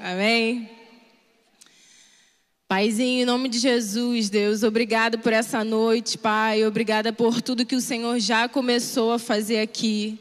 Amém. 0.00 0.70
Paizinho, 2.68 3.22
em 3.22 3.24
nome 3.24 3.48
de 3.48 3.58
Jesus, 3.58 4.30
Deus, 4.30 4.62
obrigado 4.62 5.18
por 5.18 5.32
essa 5.32 5.64
noite, 5.64 6.16
Pai. 6.16 6.64
Obrigada 6.64 7.12
por 7.12 7.42
tudo 7.42 7.66
que 7.66 7.74
o 7.74 7.80
Senhor 7.80 8.20
já 8.20 8.48
começou 8.48 9.10
a 9.10 9.18
fazer 9.18 9.58
aqui. 9.58 10.20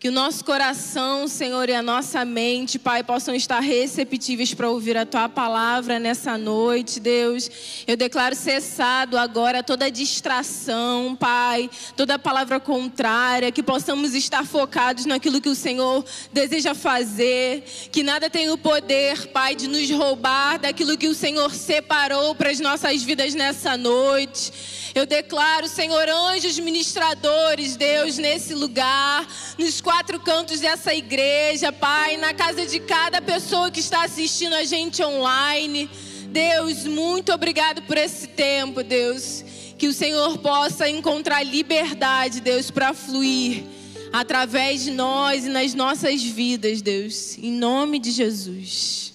Que 0.00 0.08
o 0.08 0.12
nosso 0.12 0.42
coração, 0.46 1.28
Senhor, 1.28 1.68
e 1.68 1.74
a 1.74 1.82
nossa 1.82 2.24
mente, 2.24 2.78
Pai, 2.78 3.04
possam 3.04 3.34
estar 3.34 3.60
receptíveis 3.60 4.54
para 4.54 4.70
ouvir 4.70 4.96
a 4.96 5.04
Tua 5.04 5.28
palavra 5.28 5.98
nessa 5.98 6.38
noite, 6.38 6.98
Deus. 6.98 7.50
Eu 7.86 7.98
declaro 7.98 8.34
cessado 8.34 9.18
agora 9.18 9.62
toda 9.62 9.90
distração, 9.90 11.14
Pai, 11.20 11.68
toda 11.98 12.18
palavra 12.18 12.58
contrária, 12.58 13.52
que 13.52 13.62
possamos 13.62 14.14
estar 14.14 14.46
focados 14.46 15.04
naquilo 15.04 15.38
que 15.38 15.50
o 15.50 15.54
Senhor 15.54 16.02
deseja 16.32 16.74
fazer, 16.74 17.62
que 17.92 18.02
nada 18.02 18.30
tenha 18.30 18.54
o 18.54 18.56
poder, 18.56 19.26
Pai, 19.26 19.54
de 19.54 19.68
nos 19.68 19.90
roubar 19.90 20.60
daquilo 20.60 20.96
que 20.96 21.08
o 21.08 21.14
Senhor 21.14 21.54
separou 21.54 22.34
para 22.34 22.48
as 22.48 22.58
nossas 22.58 23.02
vidas 23.02 23.34
nessa 23.34 23.76
noite. 23.76 24.50
Eu 24.94 25.06
declaro, 25.06 25.68
Senhor, 25.68 26.08
anjos 26.08 26.58
ministradores, 26.58 27.76
Deus, 27.76 28.18
nesse 28.18 28.54
lugar, 28.54 29.26
nos 29.56 29.80
quatro 29.90 30.20
cantos 30.20 30.60
dessa 30.60 30.94
igreja, 30.94 31.72
Pai, 31.72 32.16
na 32.16 32.32
casa 32.32 32.64
de 32.64 32.78
cada 32.78 33.20
pessoa 33.20 33.72
que 33.72 33.80
está 33.80 34.04
assistindo 34.04 34.54
a 34.54 34.62
gente 34.62 35.02
online. 35.02 35.90
Deus, 36.28 36.84
muito 36.84 37.32
obrigado 37.32 37.82
por 37.82 37.98
esse 37.98 38.28
tempo, 38.28 38.84
Deus. 38.84 39.44
Que 39.76 39.88
o 39.88 39.92
Senhor 39.92 40.38
possa 40.38 40.88
encontrar 40.88 41.42
liberdade, 41.42 42.40
Deus, 42.40 42.70
para 42.70 42.94
fluir 42.94 43.64
através 44.12 44.84
de 44.84 44.92
nós 44.92 45.44
e 45.44 45.48
nas 45.48 45.74
nossas 45.74 46.22
vidas, 46.22 46.80
Deus. 46.80 47.36
Em 47.36 47.50
nome 47.50 47.98
de 47.98 48.12
Jesus. 48.12 49.12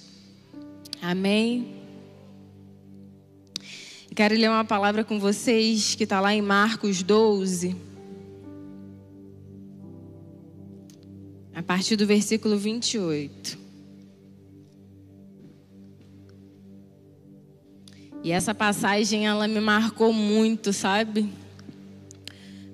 Amém. 1.02 1.74
Quero 4.14 4.36
ler 4.36 4.50
uma 4.50 4.66
palavra 4.66 5.06
com 5.06 5.22
vocês 5.22 5.96
que 5.96 6.04
está 6.04 6.20
lá 6.20 6.34
em 6.34 6.42
Marcos 6.42 7.02
12. 7.02 7.95
A 11.56 11.64
partir 11.64 11.96
do 11.96 12.06
versículo 12.06 12.58
28. 12.58 13.58
E 18.22 18.32
essa 18.32 18.54
passagem 18.54 19.26
ela 19.26 19.48
me 19.48 19.62
marcou 19.62 20.12
muito, 20.12 20.74
sabe? 20.74 21.30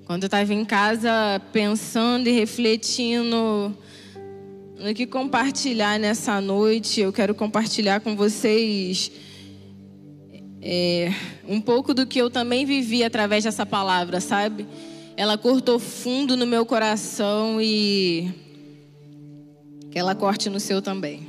Quando 0.04 0.24
eu 0.24 0.26
estava 0.26 0.52
em 0.52 0.64
casa 0.64 1.40
pensando 1.52 2.26
e 2.26 2.32
refletindo 2.32 3.72
no 4.76 4.92
que 4.92 5.06
compartilhar 5.06 6.00
nessa 6.00 6.40
noite, 6.40 7.00
eu 7.00 7.12
quero 7.12 7.36
compartilhar 7.36 8.00
com 8.00 8.16
vocês 8.16 9.12
é, 10.60 11.12
um 11.46 11.60
pouco 11.60 11.94
do 11.94 12.04
que 12.04 12.18
eu 12.18 12.28
também 12.28 12.66
vivi 12.66 13.04
através 13.04 13.44
dessa 13.44 13.64
palavra, 13.64 14.20
sabe? 14.20 14.66
Ela 15.16 15.38
cortou 15.38 15.78
fundo 15.78 16.36
no 16.36 16.46
meu 16.46 16.66
coração 16.66 17.60
e 17.60 18.41
que 19.92 19.98
ela 19.98 20.14
corte 20.14 20.48
no 20.48 20.58
seu 20.58 20.80
também. 20.80 21.26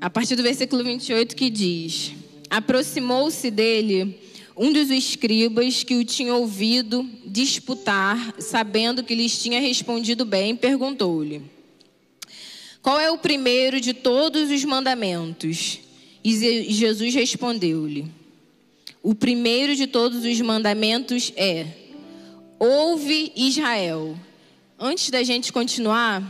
A 0.00 0.10
partir 0.10 0.34
do 0.34 0.42
versículo 0.42 0.82
28 0.82 1.36
que 1.36 1.48
diz: 1.48 2.12
Aproximou-se 2.50 3.50
dele 3.50 4.18
um 4.56 4.72
dos 4.72 4.90
escribas 4.90 5.84
que 5.84 5.94
o 5.94 6.04
tinha 6.04 6.34
ouvido 6.34 7.08
disputar, 7.24 8.34
sabendo 8.38 9.04
que 9.04 9.14
lhes 9.14 9.40
tinha 9.40 9.60
respondido 9.60 10.24
bem, 10.24 10.56
perguntou-lhe: 10.56 11.42
Qual 12.82 12.98
é 12.98 13.10
o 13.10 13.18
primeiro 13.18 13.80
de 13.80 13.94
todos 13.94 14.50
os 14.50 14.64
mandamentos? 14.64 15.78
E 16.24 16.72
Jesus 16.72 17.14
respondeu-lhe: 17.14 18.06
O 19.04 19.14
primeiro 19.14 19.76
de 19.76 19.86
todos 19.86 20.24
os 20.24 20.40
mandamentos 20.40 21.32
é: 21.36 21.66
Ouve 22.58 23.32
Israel. 23.36 24.16
Antes 24.78 25.08
da 25.08 25.22
gente 25.22 25.54
continuar, 25.54 26.22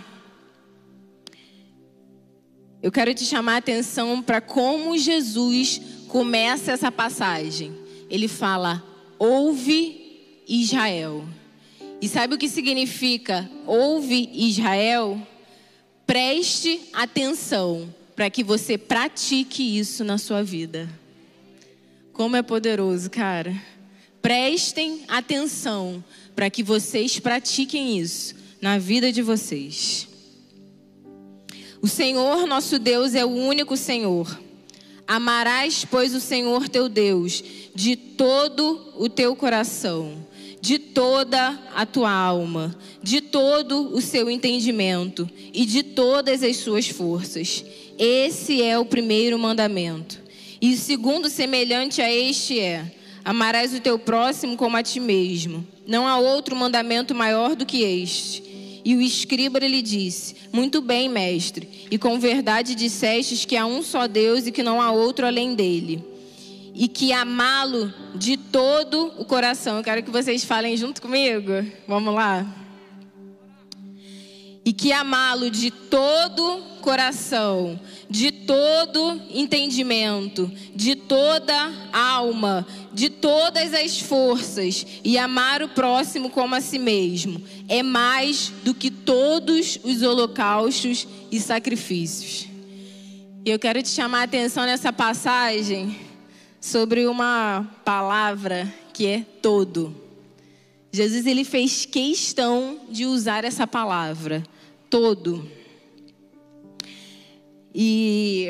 eu 2.80 2.92
quero 2.92 3.12
te 3.12 3.24
chamar 3.24 3.54
a 3.54 3.58
atenção 3.58 4.22
para 4.22 4.40
como 4.40 4.96
Jesus 4.96 5.80
começa 6.06 6.70
essa 6.70 6.92
passagem. 6.92 7.76
Ele 8.08 8.28
fala: 8.28 8.84
Ouve 9.18 10.42
Israel. 10.46 11.26
E 12.00 12.08
sabe 12.08 12.34
o 12.34 12.38
que 12.38 12.48
significa 12.48 13.50
ouve 13.66 14.30
Israel? 14.32 15.20
Preste 16.06 16.80
atenção 16.92 17.92
para 18.14 18.30
que 18.30 18.44
você 18.44 18.78
pratique 18.78 19.76
isso 19.76 20.04
na 20.04 20.18
sua 20.18 20.44
vida. 20.44 20.88
Como 22.12 22.36
é 22.36 22.42
poderoso, 22.42 23.10
cara. 23.10 23.60
Prestem 24.26 25.04
atenção 25.06 26.02
para 26.34 26.50
que 26.50 26.60
vocês 26.60 27.16
pratiquem 27.20 27.96
isso 27.96 28.34
na 28.60 28.76
vida 28.76 29.12
de 29.12 29.22
vocês. 29.22 30.08
O 31.80 31.86
Senhor 31.86 32.44
nosso 32.44 32.76
Deus 32.76 33.14
é 33.14 33.24
o 33.24 33.28
único 33.28 33.76
Senhor. 33.76 34.36
Amarás, 35.06 35.86
pois, 35.88 36.12
o 36.12 36.18
Senhor 36.20 36.68
teu 36.68 36.88
Deus 36.88 37.40
de 37.72 37.94
todo 37.94 38.94
o 38.96 39.08
teu 39.08 39.36
coração 39.36 40.26
de 40.60 40.80
toda 40.80 41.50
a 41.72 41.86
tua 41.86 42.10
alma, 42.10 42.76
de 43.00 43.20
todo 43.20 43.94
o 43.94 44.00
seu 44.00 44.28
entendimento 44.28 45.30
e 45.54 45.64
de 45.64 45.84
todas 45.84 46.42
as 46.42 46.56
suas 46.56 46.88
forças. 46.88 47.64
Esse 47.96 48.60
é 48.60 48.76
o 48.76 48.84
primeiro 48.84 49.38
mandamento. 49.38 50.20
E 50.60 50.74
o 50.74 50.76
segundo, 50.76 51.30
semelhante 51.30 52.02
a 52.02 52.12
este, 52.12 52.58
é: 52.58 52.90
amarás 53.26 53.74
o 53.74 53.80
teu 53.80 53.98
próximo 53.98 54.56
como 54.56 54.76
a 54.76 54.82
ti 54.82 55.00
mesmo. 55.00 55.66
Não 55.84 56.06
há 56.06 56.16
outro 56.16 56.54
mandamento 56.54 57.12
maior 57.14 57.56
do 57.56 57.66
que 57.66 57.82
este. 57.82 58.42
E 58.84 58.94
o 58.94 59.02
escriba 59.02 59.58
lhe 59.58 59.82
disse: 59.82 60.36
Muito 60.52 60.80
bem, 60.80 61.08
mestre, 61.08 61.68
e 61.90 61.98
com 61.98 62.20
verdade 62.20 62.76
dissestes 62.76 63.44
que 63.44 63.56
há 63.56 63.66
um 63.66 63.82
só 63.82 64.06
Deus 64.06 64.46
e 64.46 64.52
que 64.52 64.62
não 64.62 64.80
há 64.80 64.92
outro 64.92 65.26
além 65.26 65.56
dele 65.56 66.02
e 66.78 66.88
que 66.88 67.10
amá-lo 67.10 67.92
de 68.14 68.36
todo 68.36 69.10
o 69.16 69.24
coração. 69.24 69.78
Eu 69.78 69.82
quero 69.82 70.02
que 70.02 70.10
vocês 70.10 70.44
falem 70.44 70.76
junto 70.76 71.00
comigo. 71.00 71.52
Vamos 71.88 72.14
lá. 72.14 72.65
E 74.66 74.72
que 74.72 74.92
amá-lo 74.92 75.48
de 75.48 75.70
todo 75.70 76.60
coração, 76.80 77.78
de 78.10 78.32
todo 78.32 79.20
entendimento, 79.30 80.50
de 80.74 80.96
toda 80.96 81.72
alma, 81.92 82.66
de 82.92 83.08
todas 83.08 83.72
as 83.72 84.00
forças 84.00 84.84
e 85.04 85.16
amar 85.16 85.62
o 85.62 85.68
próximo 85.68 86.30
como 86.30 86.56
a 86.56 86.60
si 86.60 86.80
mesmo 86.80 87.40
é 87.68 87.80
mais 87.80 88.52
do 88.64 88.74
que 88.74 88.90
todos 88.90 89.78
os 89.84 90.02
holocaustos 90.02 91.06
e 91.30 91.40
sacrifícios. 91.40 92.48
Eu 93.44 93.60
quero 93.60 93.80
te 93.80 93.88
chamar 93.88 94.22
a 94.22 94.24
atenção 94.24 94.64
nessa 94.64 94.92
passagem 94.92 95.96
sobre 96.60 97.06
uma 97.06 97.64
palavra 97.84 98.72
que 98.92 99.06
é 99.06 99.20
todo. 99.40 99.94
Jesus 100.92 101.26
ele 101.26 101.44
fez 101.44 101.84
questão 101.84 102.80
de 102.88 103.06
usar 103.06 103.44
essa 103.44 103.66
palavra, 103.66 104.42
todo. 104.90 105.50
E 107.74 108.48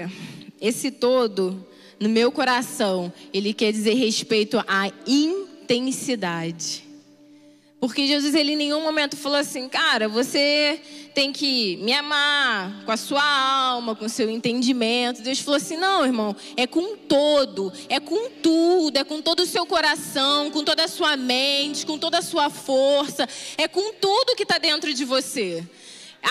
esse 0.61 0.91
todo, 0.91 1.67
no 1.99 2.09
meu 2.09 2.31
coração, 2.31 3.13
ele 3.33 3.53
quer 3.53 3.73
dizer 3.73 3.95
respeito 3.95 4.59
à 4.67 4.91
intensidade. 5.07 6.85
Porque 7.79 8.07
Jesus 8.07 8.35
ele 8.35 8.53
em 8.53 8.57
nenhum 8.57 8.83
momento 8.83 9.17
falou 9.17 9.39
assim, 9.39 9.69
cara, 9.69 10.09
você 10.09 10.81
tem 11.15 11.33
que 11.33 11.77
me 11.79 11.93
amar 11.93 12.85
com 12.85 12.93
a 12.93 12.97
sua 12.97 13.23
alma, 13.23 13.95
com 13.95 14.07
o 14.07 14.09
seu 14.09 14.29
entendimento. 14.31 15.23
Deus 15.23 15.41
falou 15.41 15.57
assim: 15.57 15.77
não, 15.77 16.05
irmão, 16.05 16.35
é 16.57 16.67
com 16.67 16.97
todo, 16.97 17.73
é 17.89 18.01
com 18.01 18.29
tudo, 18.43 18.97
é 18.99 19.05
com 19.05 19.23
todo 19.23 19.41
o 19.41 19.47
seu 19.47 19.65
coração, 19.67 20.51
com 20.51 20.65
toda 20.65 20.85
a 20.85 20.89
sua 20.89 21.17
mente, 21.17 21.87
com 21.87 21.99
toda 21.99 22.19
a 22.19 22.23
sua 22.23 22.51
força, 22.51 23.29
é 23.57 23.69
com 23.69 23.95
tudo 23.95 24.37
que 24.37 24.43
está 24.43 24.59
dentro 24.59 24.93
de 24.93 25.05
você. 25.05 25.65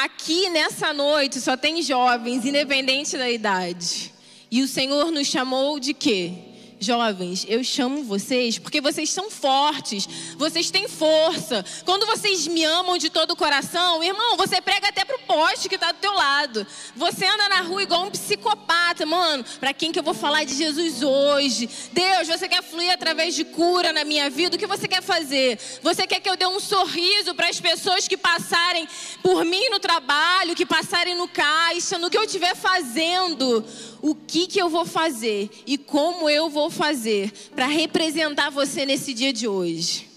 Aqui 0.03 0.49
nessa 0.49 0.93
noite 0.93 1.39
só 1.39 1.55
tem 1.55 1.81
jovens, 1.81 2.43
independente 2.43 3.17
da 3.17 3.31
idade. 3.31 4.11
E 4.51 4.61
o 4.61 4.67
Senhor 4.67 5.09
nos 5.09 5.25
chamou 5.25 5.79
de 5.79 5.93
quê? 5.93 6.33
Jovens, 6.79 7.45
eu 7.47 7.63
chamo 7.63 8.03
vocês 8.03 8.59
porque 8.59 8.81
vocês 8.81 9.09
são 9.09 9.31
fortes, 9.31 10.07
vocês 10.37 10.69
têm 10.69 10.87
força. 10.87 11.63
Quando 11.85 12.05
vocês 12.05 12.47
me 12.47 12.65
amam 12.65 12.97
de 12.97 13.09
todo 13.09 13.31
o 13.31 13.35
coração, 13.35 14.03
irmão, 14.03 14.35
você 14.35 14.59
prega 14.59 14.89
até 14.89 15.05
pro 15.05 15.19
poste 15.19 15.69
que 15.69 15.75
está 15.75 15.93
do 15.93 15.99
teu 15.99 16.13
lado. 16.13 16.67
Você 16.95 17.25
anda 17.25 17.47
na 17.49 17.61
rua 17.61 17.83
igual 17.83 18.05
um 18.05 18.11
psicopata, 18.11 19.05
mano. 19.05 19.45
Para 19.59 19.73
quem 19.73 19.91
que 19.91 19.99
eu 19.99 20.03
vou 20.03 20.13
falar 20.13 20.43
de 20.43 20.53
Jesus 20.53 21.01
hoje? 21.01 21.69
Deus, 21.93 22.27
você 22.27 22.47
quer 22.47 22.61
fluir 22.61 22.91
através 22.91 23.35
de 23.35 23.45
cura 23.45 23.93
na 23.93 24.03
minha 24.03 24.29
vida? 24.29 24.57
O 24.57 24.59
que 24.59 24.67
você 24.67 24.87
quer 24.87 25.01
fazer? 25.01 25.57
Você 25.81 26.05
quer 26.05 26.19
que 26.19 26.29
eu 26.29 26.35
dê 26.35 26.45
um 26.45 26.59
sorriso 26.59 27.33
para 27.33 27.47
as 27.47 27.59
pessoas 27.59 28.07
que 28.07 28.17
passarem 28.17 28.87
por 29.23 29.45
mim 29.45 29.69
no 29.69 29.79
trabalho, 29.79 30.55
que 30.55 30.65
passarem 30.65 31.15
no 31.15 31.27
caixa, 31.27 31.97
no 31.97 32.09
que 32.09 32.17
eu 32.17 32.23
estiver 32.23 32.55
fazendo? 32.55 33.65
O 34.05 34.13
que 34.13 34.45
que 34.45 34.61
eu 34.61 34.69
vou 34.69 34.85
fazer 34.85 35.49
e 35.65 35.79
como 35.79 36.29
eu 36.29 36.47
vou 36.47 36.69
fazer 36.69 37.33
para 37.55 37.65
representar 37.65 38.51
você 38.51 38.85
nesse 38.85 39.15
dia 39.15 39.33
de 39.33 39.47
hoje? 39.47 40.07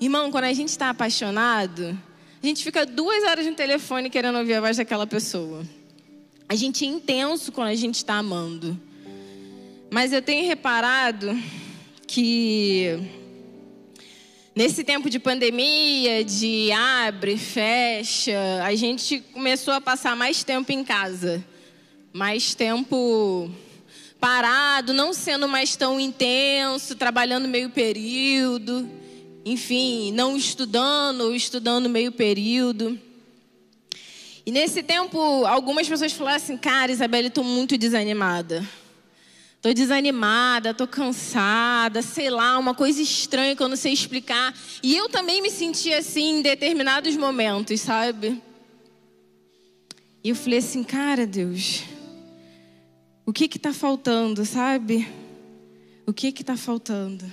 Irmão, 0.00 0.30
quando 0.30 0.44
a 0.44 0.52
gente 0.52 0.68
está 0.68 0.90
apaixonado, 0.90 1.98
a 2.40 2.46
gente 2.46 2.62
fica 2.62 2.86
duas 2.86 3.24
horas 3.24 3.44
no 3.44 3.56
telefone 3.56 4.08
querendo 4.08 4.38
ouvir 4.38 4.54
a 4.54 4.60
voz 4.60 4.76
daquela 4.76 5.04
pessoa. 5.04 5.66
A 6.48 6.54
gente 6.54 6.84
é 6.84 6.86
intenso 6.86 7.50
quando 7.50 7.66
a 7.66 7.74
gente 7.74 7.96
está 7.96 8.14
amando. 8.14 8.80
Mas 9.90 10.12
eu 10.12 10.22
tenho 10.22 10.46
reparado 10.46 11.36
que 12.06 13.00
nesse 14.54 14.84
tempo 14.84 15.10
de 15.10 15.18
pandemia, 15.18 16.22
de 16.22 16.70
abre, 16.70 17.36
fecha, 17.36 18.62
a 18.62 18.72
gente 18.76 19.18
começou 19.32 19.74
a 19.74 19.80
passar 19.80 20.14
mais 20.14 20.44
tempo 20.44 20.70
em 20.70 20.84
casa. 20.84 21.44
Mais 22.12 22.54
tempo 22.54 23.50
parado, 24.20 24.92
não 24.92 25.12
sendo 25.12 25.48
mais 25.48 25.76
tão 25.76 25.98
intenso, 26.00 26.96
trabalhando 26.96 27.48
meio 27.48 27.70
período, 27.70 28.88
enfim, 29.44 30.12
não 30.12 30.36
estudando 30.36 31.22
ou 31.22 31.34
estudando 31.34 31.88
meio 31.88 32.12
período. 32.12 32.98
E 34.44 34.50
nesse 34.50 34.82
tempo, 34.82 35.44
algumas 35.46 35.88
pessoas 35.88 36.12
falaram 36.12 36.36
assim: 36.36 36.56
Cara, 36.56 36.90
Isabela, 36.90 37.28
estou 37.28 37.44
muito 37.44 37.76
desanimada. 37.76 38.66
Estou 39.56 39.74
desanimada, 39.74 40.70
estou 40.70 40.86
cansada, 40.86 42.00
sei 42.00 42.30
lá, 42.30 42.56
uma 42.58 42.74
coisa 42.74 43.02
estranha 43.02 43.56
que 43.56 43.62
eu 43.62 43.68
não 43.68 43.76
sei 43.76 43.92
explicar. 43.92 44.56
E 44.82 44.96
eu 44.96 45.08
também 45.08 45.42
me 45.42 45.50
senti 45.50 45.92
assim 45.92 46.38
em 46.38 46.42
determinados 46.42 47.16
momentos, 47.16 47.80
sabe? 47.80 48.40
E 50.22 50.30
eu 50.30 50.36
falei 50.36 50.60
assim: 50.60 50.82
Cara, 50.82 51.26
Deus, 51.26 51.82
o 53.28 53.32
que 53.34 53.44
está 53.44 53.74
faltando, 53.74 54.42
sabe? 54.46 55.06
O 56.06 56.14
que 56.14 56.28
está 56.28 56.56
faltando? 56.56 57.30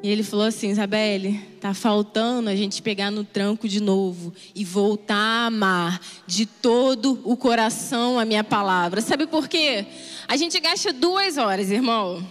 E 0.00 0.08
ele 0.08 0.22
falou 0.22 0.46
assim, 0.46 0.70
Isabelle, 0.70 1.40
tá 1.60 1.74
faltando 1.74 2.48
a 2.48 2.54
gente 2.54 2.80
pegar 2.80 3.10
no 3.10 3.24
tranco 3.24 3.68
de 3.68 3.80
novo 3.80 4.32
e 4.54 4.64
voltar 4.64 5.16
a 5.16 5.46
amar 5.46 6.00
de 6.24 6.46
todo 6.46 7.20
o 7.24 7.36
coração 7.36 8.16
a 8.16 8.24
minha 8.24 8.44
palavra. 8.44 9.00
Sabe 9.00 9.26
por 9.26 9.48
quê? 9.48 9.86
A 10.28 10.36
gente 10.36 10.60
gasta 10.60 10.92
duas 10.92 11.36
horas, 11.36 11.68
irmão, 11.72 12.24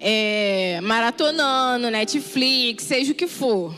é, 0.00 0.80
maratonando, 0.82 1.88
Netflix, 1.88 2.82
seja 2.82 3.12
o 3.12 3.14
que 3.14 3.28
for. 3.28 3.72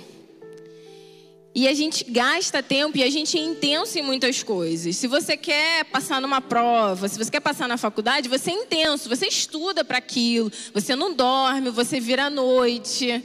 E 1.54 1.68
a 1.68 1.72
gente 1.72 2.02
gasta 2.02 2.60
tempo 2.60 2.98
e 2.98 3.02
a 3.04 3.08
gente 3.08 3.38
é 3.38 3.40
intenso 3.40 3.96
em 3.96 4.02
muitas 4.02 4.42
coisas. 4.42 4.96
Se 4.96 5.06
você 5.06 5.36
quer 5.36 5.84
passar 5.84 6.20
numa 6.20 6.40
prova, 6.40 7.06
se 7.06 7.16
você 7.16 7.30
quer 7.30 7.38
passar 7.38 7.68
na 7.68 7.76
faculdade, 7.76 8.28
você 8.28 8.50
é 8.50 8.54
intenso, 8.54 9.08
você 9.08 9.26
estuda 9.26 9.84
para 9.84 9.98
aquilo, 9.98 10.50
você 10.72 10.96
não 10.96 11.14
dorme, 11.14 11.70
você 11.70 12.00
vira 12.00 12.24
à 12.24 12.30
noite. 12.30 13.22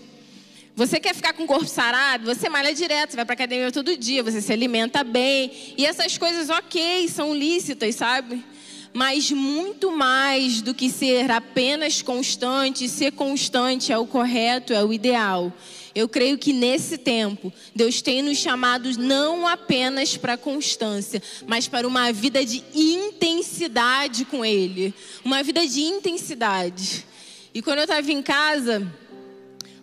Você 0.75 0.99
quer 0.99 1.15
ficar 1.15 1.33
com 1.33 1.43
o 1.43 1.47
corpo 1.47 1.65
sarado, 1.65 2.25
você 2.25 2.47
malha 2.47 2.73
direto, 2.73 3.09
você 3.09 3.15
vai 3.15 3.25
para 3.25 3.33
academia 3.33 3.71
todo 3.71 3.97
dia, 3.97 4.21
você 4.21 4.41
se 4.41 4.53
alimenta 4.53 5.03
bem. 5.03 5.51
E 5.75 5.83
essas 5.83 6.15
coisas, 6.15 6.49
ok, 6.49 7.07
são 7.09 7.33
lícitas, 7.33 7.95
sabe? 7.95 8.45
Mas 8.93 9.31
muito 9.31 9.91
mais 9.91 10.61
do 10.61 10.73
que 10.73 10.89
ser 10.89 11.31
apenas 11.31 12.03
constante, 12.03 12.87
ser 12.87 13.11
constante 13.11 13.91
é 13.91 13.97
o 13.97 14.05
correto, 14.05 14.71
é 14.71 14.83
o 14.83 14.93
ideal. 14.93 15.51
Eu 15.99 16.07
creio 16.07 16.37
que 16.37 16.53
nesse 16.53 16.97
tempo, 16.97 17.51
Deus 17.75 18.01
tem 18.01 18.21
nos 18.21 18.37
chamados 18.37 18.95
não 18.95 19.45
apenas 19.45 20.15
para 20.15 20.37
constância, 20.37 21.21
mas 21.45 21.67
para 21.67 21.85
uma 21.85 22.13
vida 22.13 22.45
de 22.45 22.63
intensidade 22.73 24.23
com 24.23 24.45
Ele. 24.45 24.93
Uma 25.25 25.43
vida 25.43 25.67
de 25.67 25.81
intensidade. 25.81 27.05
E 27.53 27.61
quando 27.61 27.79
eu 27.79 27.83
estava 27.83 28.09
em 28.09 28.21
casa, 28.21 28.89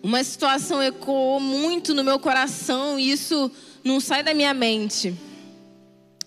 uma 0.01 0.23
situação 0.23 0.81
ecoou 0.81 1.39
muito 1.39 1.93
no 1.93 2.03
meu 2.03 2.17
coração 2.17 2.99
e 2.99 3.11
isso 3.11 3.51
não 3.83 3.99
sai 3.99 4.23
da 4.23 4.33
minha 4.33 4.55
mente. 4.55 5.13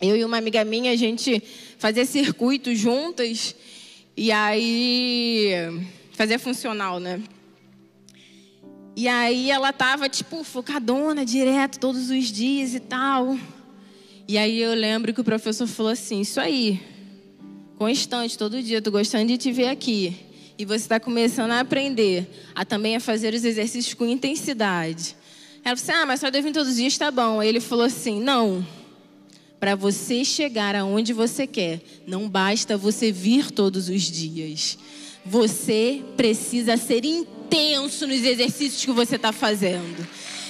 Eu 0.01 0.17
e 0.17 0.25
uma 0.25 0.39
amiga 0.39 0.65
minha, 0.65 0.93
a 0.93 0.97
gente 0.97 1.43
fazia 1.79 2.07
circuito 2.07 2.75
juntas 2.77 3.57
e 4.17 4.31
aí 4.31 5.51
fazia 6.13 6.39
funcional, 6.39 7.01
né? 7.01 7.21
E 9.00 9.08
aí 9.08 9.50
ela 9.50 9.73
tava, 9.73 10.11
tipo, 10.11 10.44
focadona 10.44 11.25
direto 11.25 11.81
todos 11.81 12.11
os 12.11 12.26
dias 12.26 12.75
e 12.75 12.81
tal. 12.81 13.35
E 14.29 14.37
aí 14.37 14.61
eu 14.61 14.75
lembro 14.75 15.14
que 15.14 15.23
o 15.23 15.25
professor 15.25 15.67
falou 15.67 15.91
assim: 15.91 16.20
Isso 16.20 16.38
aí, 16.38 16.79
constante, 17.79 18.37
todo 18.37 18.62
dia, 18.62 18.82
tô 18.82 18.91
gostando 18.91 19.25
de 19.25 19.38
te 19.38 19.50
ver 19.50 19.69
aqui. 19.69 20.14
E 20.58 20.67
você 20.67 20.85
está 20.85 21.00
começando 21.00 21.52
a 21.52 21.61
aprender 21.61 22.29
a 22.55 22.62
também 22.62 22.94
a 22.94 23.00
fazer 23.00 23.32
os 23.32 23.43
exercícios 23.43 23.94
com 23.94 24.05
intensidade. 24.05 25.17
Ela 25.64 25.75
falou 25.79 25.93
assim: 25.94 26.03
Ah, 26.03 26.05
mas 26.05 26.20
só 26.20 26.29
de 26.29 26.43
vir 26.43 26.53
todos 26.53 26.69
os 26.69 26.76
dias 26.76 26.99
tá 26.99 27.11
bom. 27.11 27.41
Aí 27.41 27.49
ele 27.49 27.61
falou 27.61 27.87
assim: 27.87 28.20
Não. 28.20 28.67
Para 29.58 29.75
você 29.75 30.26
chegar 30.26 30.76
aonde 30.76 31.14
você 31.14 31.46
quer, 31.46 31.81
não 32.06 32.29
basta 32.29 32.76
você 32.76 33.11
vir 33.11 33.50
todos 33.50 33.88
os 33.88 34.03
dias. 34.03 34.76
Você 35.25 36.03
precisa 36.19 36.76
ser 36.76 37.03
intenso 37.06 37.40
nos 38.06 38.25
exercícios 38.25 38.85
que 38.85 38.93
você 38.93 39.17
está 39.17 39.32
fazendo. 39.32 40.06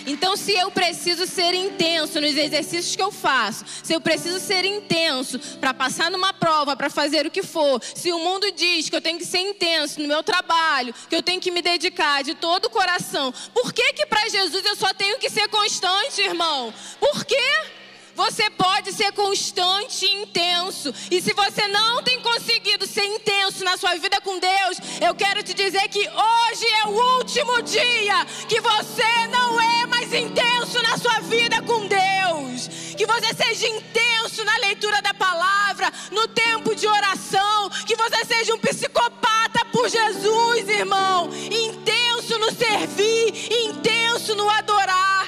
Então, 0.06 0.36
se 0.36 0.52
eu 0.52 0.70
preciso 0.70 1.26
ser 1.26 1.54
intenso 1.54 2.20
nos 2.20 2.36
exercícios 2.36 2.96
que 2.96 3.02
eu 3.02 3.12
faço, 3.12 3.64
se 3.82 3.92
eu 3.92 4.00
preciso 4.00 4.40
ser 4.40 4.64
intenso 4.64 5.38
para 5.60 5.74
passar 5.74 6.10
numa 6.10 6.32
prova, 6.32 6.76
para 6.76 6.90
fazer 6.90 7.26
o 7.26 7.30
que 7.30 7.42
for, 7.42 7.82
se 7.82 8.12
o 8.12 8.18
mundo 8.18 8.50
diz 8.52 8.88
que 8.88 8.96
eu 8.96 9.00
tenho 9.00 9.18
que 9.18 9.24
ser 9.24 9.40
intenso 9.40 10.00
no 10.00 10.08
meu 10.08 10.22
trabalho, 10.22 10.94
que 11.08 11.14
eu 11.14 11.22
tenho 11.22 11.40
que 11.40 11.50
me 11.50 11.62
dedicar 11.62 12.22
de 12.22 12.34
todo 12.34 12.66
o 12.66 12.70
coração, 12.70 13.32
por 13.52 13.72
que 13.72 13.92
que 13.92 14.06
para 14.06 14.28
Jesus 14.28 14.64
eu 14.64 14.76
só 14.76 14.92
tenho 14.94 15.18
que 15.18 15.30
ser 15.30 15.48
constante, 15.48 16.20
irmão? 16.22 16.72
Por 16.98 17.24
quê? 17.24 17.79
Você 18.20 18.50
pode 18.50 18.92
ser 18.92 19.12
constante 19.12 20.04
e 20.04 20.22
intenso. 20.22 20.92
E 21.10 21.22
se 21.22 21.32
você 21.32 21.66
não 21.68 22.02
tem 22.02 22.20
conseguido 22.20 22.86
ser 22.86 23.06
intenso 23.06 23.64
na 23.64 23.78
sua 23.78 23.94
vida 23.94 24.20
com 24.20 24.38
Deus, 24.38 24.76
eu 25.00 25.14
quero 25.14 25.42
te 25.42 25.54
dizer 25.54 25.88
que 25.88 26.00
hoje 26.00 26.66
é 26.82 26.86
o 26.86 27.16
último 27.16 27.62
dia 27.62 28.26
que 28.46 28.60
você 28.60 29.26
não 29.28 29.58
é 29.58 29.86
mais 29.86 30.12
intenso 30.12 30.82
na 30.82 30.98
sua 30.98 31.20
vida 31.20 31.62
com 31.62 31.86
Deus. 31.86 32.68
Que 32.94 33.06
você 33.06 33.32
seja 33.32 33.66
intenso 33.66 34.44
na 34.44 34.56
leitura 34.58 35.00
da 35.00 35.14
palavra, 35.14 35.90
no 36.12 36.28
tempo 36.28 36.74
de 36.74 36.86
oração. 36.86 37.70
Que 37.86 37.96
você 37.96 38.22
seja 38.26 38.54
um 38.54 38.58
psicopata 38.58 39.64
por 39.72 39.88
Jesus, 39.88 40.68
irmão. 40.68 41.30
Intenso 41.50 42.38
no 42.38 42.52
servir, 42.52 43.50
intenso 43.64 44.34
no 44.34 44.50
adorar. 44.50 45.19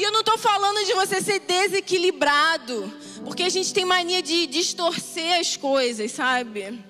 E 0.00 0.02
eu 0.02 0.10
não 0.12 0.20
estou 0.20 0.38
falando 0.38 0.82
de 0.86 0.94
você 0.94 1.20
ser 1.20 1.40
desequilibrado, 1.40 2.90
porque 3.22 3.42
a 3.42 3.50
gente 3.50 3.74
tem 3.74 3.84
mania 3.84 4.22
de 4.22 4.46
distorcer 4.46 5.38
as 5.38 5.58
coisas, 5.58 6.10
sabe? 6.12 6.82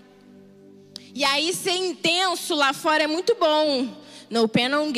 E 1.13 1.25
aí 1.25 1.53
ser 1.53 1.73
intenso 1.73 2.55
lá 2.55 2.73
fora 2.73 3.03
é 3.03 3.07
muito 3.09 3.35
bom. 3.35 3.97
No 4.31 4.49
pen 4.49 4.73
on. 4.77 4.93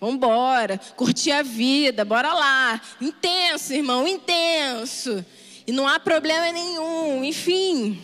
Vambora, 0.00 0.80
curtir 0.96 1.32
a 1.32 1.42
vida, 1.42 2.02
bora 2.02 2.32
lá. 2.32 2.80
Intenso, 2.98 3.74
irmão, 3.74 4.08
intenso. 4.08 5.22
E 5.66 5.70
não 5.70 5.86
há 5.86 6.00
problema 6.00 6.50
nenhum, 6.50 7.22
enfim. 7.22 8.00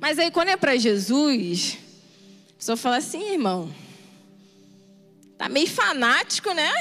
Mas 0.00 0.18
aí 0.18 0.28
quando 0.28 0.48
é 0.48 0.56
para 0.56 0.76
Jesus, 0.76 1.78
a 2.50 2.54
pessoa 2.58 2.76
fala 2.76 2.96
assim, 2.96 3.30
irmão, 3.30 3.72
tá 5.38 5.48
meio 5.48 5.68
fanático, 5.68 6.52
né? 6.52 6.72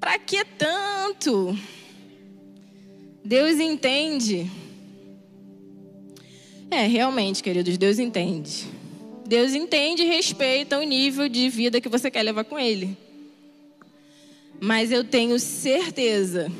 Para 0.00 0.18
que 0.18 0.44
tanto? 0.44 1.58
Deus 3.24 3.58
entende. 3.58 4.50
É, 6.70 6.86
realmente, 6.86 7.42
queridos, 7.42 7.76
Deus 7.76 7.98
entende. 7.98 8.66
Deus 9.26 9.52
entende 9.52 10.02
e 10.02 10.06
respeita 10.06 10.78
o 10.78 10.82
nível 10.82 11.28
de 11.28 11.48
vida 11.48 11.80
que 11.80 11.88
você 11.88 12.10
quer 12.10 12.22
levar 12.22 12.44
com 12.44 12.58
Ele. 12.58 12.96
Mas 14.60 14.90
eu 14.90 15.04
tenho 15.04 15.38
certeza 15.38 16.50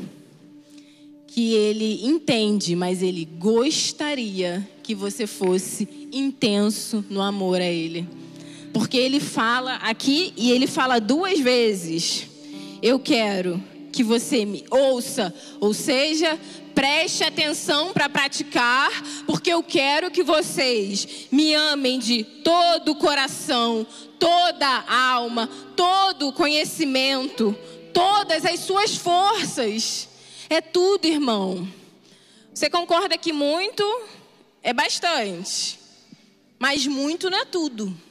que 1.27 1.53
ele 1.53 2.05
entende, 2.05 2.75
mas 2.75 3.03
ele 3.03 3.25
gostaria 3.25 4.67
que 4.83 4.95
você 4.95 5.27
fosse 5.27 5.89
intenso 6.13 7.05
no 7.11 7.21
amor 7.21 7.61
a 7.61 7.65
ele. 7.65 8.09
Porque 8.73 8.97
ele 8.97 9.21
fala 9.21 9.75
aqui 9.77 10.33
e 10.37 10.51
ele 10.51 10.67
fala 10.67 10.99
duas 10.99 11.39
vezes: 11.41 12.28
Eu 12.83 12.99
quero 12.99 13.63
que 13.93 14.05
você 14.05 14.45
me 14.45 14.65
ouça, 14.71 15.35
ou 15.61 15.75
seja, 15.75 16.39
preste 16.75 17.25
atenção 17.25 17.93
para 17.93 18.09
praticar, 18.09 18.91
porque 19.27 19.53
eu 19.53 19.63
quero 19.63 20.11
que 20.11 20.23
vocês 20.23 21.27
me 21.33 21.53
amem 21.55 21.99
de 21.99 22.23
todo 22.23 22.93
o 22.93 22.97
coração, 22.97 23.85
toda 24.19 24.67
a 24.67 25.11
alma, 25.13 25.49
todo 25.75 26.29
o 26.29 26.33
conhecimento, 26.33 27.57
todas 27.93 28.45
as 28.45 28.61
suas 28.61 28.97
forças. 28.97 30.09
É 30.49 30.61
tudo, 30.61 31.07
irmão. 31.07 31.67
Você 32.55 32.71
concorda 32.71 33.19
que 33.19 33.33
muito 33.33 33.85
é 34.63 34.73
bastante, 34.73 35.79
mas 36.59 36.87
muito 36.87 37.29
não 37.29 37.39
é 37.39 37.45
tudo. 37.45 38.08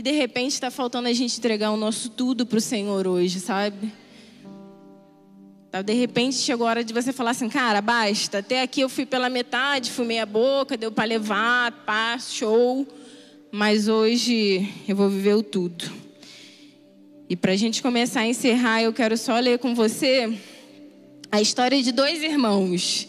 E 0.00 0.02
de 0.02 0.12
repente 0.12 0.52
está 0.52 0.70
faltando 0.70 1.08
a 1.08 1.12
gente 1.12 1.36
entregar 1.36 1.70
o 1.72 1.76
nosso 1.76 2.08
tudo 2.08 2.46
para 2.46 2.56
o 2.56 2.60
Senhor 2.62 3.06
hoje, 3.06 3.38
sabe? 3.38 3.92
Tá, 5.70 5.82
de 5.82 5.92
repente 5.92 6.36
chegou 6.36 6.66
a 6.66 6.70
hora 6.70 6.82
de 6.82 6.94
você 6.94 7.12
falar 7.12 7.32
assim, 7.32 7.50
cara, 7.50 7.82
basta. 7.82 8.38
Até 8.38 8.62
aqui 8.62 8.80
eu 8.80 8.88
fui 8.88 9.04
pela 9.04 9.28
metade, 9.28 9.90
fui 9.90 10.06
meia 10.06 10.24
boca, 10.24 10.74
deu 10.74 10.90
para 10.90 11.04
levar, 11.04 11.72
pá, 11.84 12.18
show. 12.18 12.88
Mas 13.52 13.88
hoje 13.88 14.72
eu 14.88 14.96
vou 14.96 15.10
viver 15.10 15.34
o 15.34 15.42
tudo. 15.42 15.84
E 17.28 17.36
para 17.36 17.52
a 17.52 17.56
gente 17.56 17.82
começar 17.82 18.20
a 18.20 18.26
encerrar, 18.26 18.82
eu 18.82 18.94
quero 18.94 19.18
só 19.18 19.38
ler 19.38 19.58
com 19.58 19.74
você 19.74 20.34
a 21.30 21.42
história 21.42 21.82
de 21.82 21.92
dois 21.92 22.22
irmãos 22.22 23.06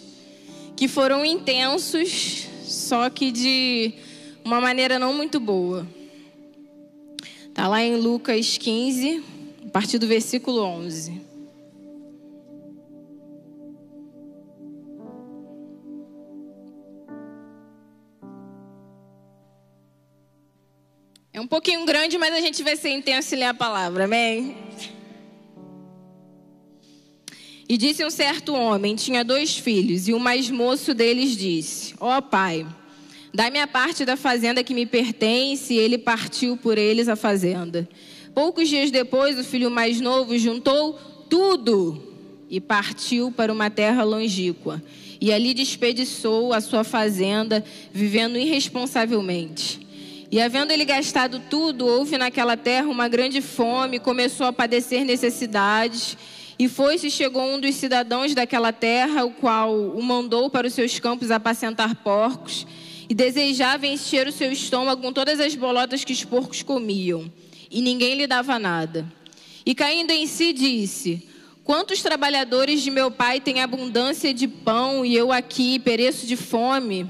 que 0.75 0.89
foram 0.89 1.25
intensos, 1.25 2.47
só 2.65 3.09
que 3.09 3.31
de 3.31 3.93
uma 4.43 4.59
maneira 4.59 4.99
não 4.99 5.13
muito 5.13 5.39
boa. 5.39 5.87
Tá 7.53 7.67
lá 7.67 7.83
em 7.83 7.97
Lucas 7.97 8.57
15, 8.57 9.23
a 9.67 9.69
partir 9.69 9.97
do 9.97 10.07
versículo 10.07 10.61
11. 10.61 11.21
É 21.33 21.41
um 21.41 21.47
pouquinho 21.47 21.85
grande, 21.85 22.17
mas 22.17 22.33
a 22.33 22.39
gente 22.39 22.63
vai 22.63 22.77
ser 22.77 22.89
intenso 22.89 23.35
e 23.35 23.37
ler 23.37 23.45
a 23.45 23.53
palavra, 23.53 24.05
amém? 24.05 24.55
E 27.67 27.77
disse 27.77 28.05
um 28.05 28.09
certo 28.09 28.53
homem, 28.53 28.95
tinha 28.95 29.23
dois 29.23 29.57
filhos, 29.57 30.07
e 30.07 30.13
o 30.13 30.19
mais 30.19 30.49
moço 30.49 30.93
deles 30.93 31.35
disse: 31.35 31.95
Ó 31.99 32.17
oh, 32.17 32.21
pai, 32.21 32.65
dá-me 33.33 33.59
a 33.59 33.67
parte 33.67 34.05
da 34.05 34.17
fazenda 34.17 34.63
que 34.63 34.73
me 34.73 34.85
pertence, 34.85 35.73
e 35.73 35.77
ele 35.77 35.97
partiu 35.97 36.57
por 36.57 36.77
eles 36.77 37.07
a 37.07 37.15
fazenda. 37.15 37.87
Poucos 38.33 38.69
dias 38.69 38.91
depois, 38.91 39.37
o 39.37 39.43
filho 39.43 39.69
mais 39.69 39.99
novo 39.99 40.37
juntou 40.37 40.93
tudo 41.29 42.11
e 42.49 42.59
partiu 42.59 43.31
para 43.31 43.51
uma 43.51 43.69
terra 43.69 44.03
longínqua. 44.03 44.81
E 45.19 45.31
ali 45.31 45.53
despediçou 45.53 46.53
a 46.53 46.59
sua 46.59 46.83
fazenda, 46.83 47.63
vivendo 47.93 48.37
irresponsavelmente. 48.37 49.79
E 50.31 50.39
havendo 50.39 50.71
ele 50.71 50.85
gastado 50.85 51.41
tudo, 51.49 51.85
houve 51.85 52.17
naquela 52.17 52.55
terra 52.55 52.87
uma 52.87 53.07
grande 53.09 53.41
fome, 53.41 53.99
começou 53.99 54.47
a 54.47 54.53
padecer 54.53 55.03
necessidades. 55.03 56.17
E 56.57 56.67
foi-se 56.69 57.11
chegou 57.11 57.43
um 57.43 57.59
dos 57.59 57.75
cidadãos 57.75 58.33
daquela 58.33 58.71
terra, 58.71 59.25
o 59.25 59.31
qual 59.31 59.73
o 59.73 60.01
mandou 60.01 60.49
para 60.49 60.67
os 60.67 60.73
seus 60.73 60.99
campos 60.99 61.31
apacentar 61.31 61.95
porcos, 61.95 62.65
e 63.11 63.13
desejava 63.13 63.85
encher 63.85 64.25
o 64.25 64.31
seu 64.31 64.53
estômago 64.53 65.01
com 65.01 65.11
todas 65.11 65.41
as 65.41 65.53
bolotas 65.53 66.05
que 66.05 66.13
os 66.13 66.23
porcos 66.23 66.63
comiam. 66.63 67.29
E 67.69 67.81
ninguém 67.81 68.15
lhe 68.15 68.25
dava 68.25 68.57
nada. 68.57 69.05
E 69.65 69.75
caindo 69.75 70.11
em 70.11 70.25
si, 70.25 70.53
disse: 70.53 71.27
Quantos 71.61 72.01
trabalhadores 72.01 72.81
de 72.81 72.89
meu 72.89 73.11
pai 73.11 73.41
têm 73.41 73.59
abundância 73.59 74.33
de 74.33 74.47
pão, 74.47 75.05
e 75.05 75.13
eu 75.13 75.29
aqui 75.29 75.77
pereço 75.77 76.25
de 76.25 76.37
fome? 76.37 77.05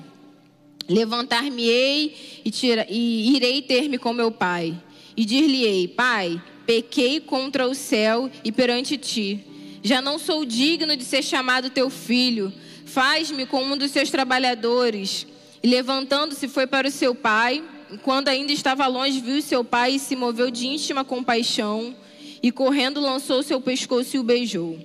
Levantar-me-ei 0.90 2.42
e, 2.44 2.52
e, 2.90 3.36
irei 3.36 3.62
ter-me 3.62 4.00
com 4.00 4.12
meu 4.12 4.32
pai. 4.32 4.76
E 5.16 5.24
dir-lhe-ei: 5.24 5.88
Pai, 5.88 6.42
pequei 6.66 7.20
contra 7.20 7.68
o 7.68 7.76
céu 7.76 8.28
e 8.44 8.52
perante 8.52 8.98
ti. 8.98 9.40
Já 9.84 10.02
não 10.02 10.18
sou 10.18 10.46
digno 10.46 10.98
de 10.98 11.04
ser 11.04 11.22
chamado 11.22 11.70
teu 11.70 11.92
filho. 11.92 12.52
Faz-me 12.88 13.46
como 13.46 13.76
um 13.76 13.78
dos 13.78 13.92
seus 13.92 14.10
trabalhadores. 14.10 15.28
E 15.64 15.68
levantando-se, 15.68 16.48
foi 16.48 16.66
para 16.66 16.88
o 16.88 16.92
seu 16.92 17.14
pai. 17.14 17.64
Quando 18.04 18.30
ainda 18.30 18.52
estava 18.52 18.88
longe, 18.88 19.20
viu 19.20 19.42
seu 19.42 19.64
pai 19.64 19.96
e 19.96 20.00
se 20.00 20.16
moveu 20.16 20.50
de 20.50 20.68
íntima 20.68 21.04
compaixão. 21.04 21.96
E 22.42 22.52
correndo, 22.52 23.00
lançou 23.00 23.44
seu 23.44 23.62
pescoço 23.62 24.16
e 24.16 24.20
o 24.20 24.24
beijou. 24.24 24.80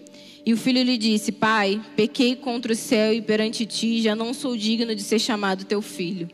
E 0.44 0.52
o 0.52 0.56
filho 0.56 0.82
lhe 0.82 0.96
disse: 0.96 1.32
Pai, 1.32 1.80
pequei 1.96 2.36
contra 2.36 2.72
o 2.72 2.76
céu 2.76 3.12
e 3.12 3.22
perante 3.22 3.64
ti, 3.64 4.00
já 4.02 4.14
não 4.14 4.34
sou 4.34 4.56
digno 4.56 4.94
de 4.94 5.02
ser 5.02 5.18
chamado 5.18 5.64
teu 5.64 5.80
filho. 5.80 6.28